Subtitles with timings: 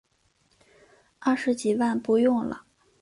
[1.19, 2.65] 二十几万不用了